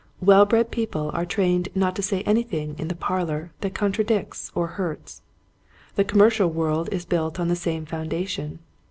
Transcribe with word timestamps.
Well 0.19 0.47
bred 0.47 0.71
people 0.71 1.11
are 1.13 1.27
trained 1.27 1.69
not 1.75 1.95
to 1.95 2.01
say 2.01 2.23
anything 2.23 2.73
in 2.79 2.87
the 2.87 2.95
parlor 2.95 3.51
that 3.61 3.75
contradicts 3.75 4.51
or 4.55 4.65
hurts. 4.65 5.21
The 5.93 6.03
com 6.03 6.17
mercial 6.21 6.49
world 6.51 6.89
is 6.91 7.05
built 7.05 7.39
on 7.39 7.49
the 7.49 7.55
same 7.55 7.85
foun 7.85 8.09
dation. 8.09 8.57